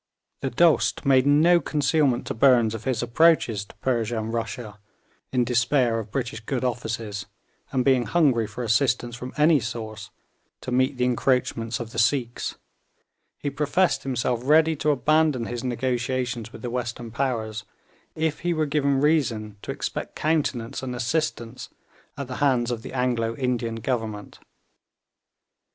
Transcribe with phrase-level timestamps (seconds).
[0.39, 4.79] The Dost made no concealment to Burnes of his approaches to Persia and Russia,
[5.31, 7.27] in despair of British good offices,
[7.71, 10.09] and being hungry for assistance from any source
[10.61, 12.55] to meet the encroachments of the Sikhs,
[13.37, 17.63] he professed himself ready to abandon his negotiations with the western powers
[18.15, 21.69] if he were given reason to expect countenance and assistance
[22.17, 24.39] at the hands of the Anglo Indian Government.